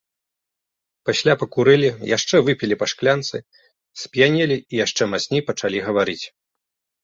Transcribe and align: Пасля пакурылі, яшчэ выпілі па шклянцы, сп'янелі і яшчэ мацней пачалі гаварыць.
Пасля 1.09 1.33
пакурылі, 1.41 1.89
яшчэ 2.17 2.35
выпілі 2.49 2.79
па 2.81 2.89
шклянцы, 2.95 3.37
сп'янелі 4.07 4.57
і 4.63 4.75
яшчэ 4.85 5.03
мацней 5.15 5.41
пачалі 5.53 5.77
гаварыць. 5.89 6.21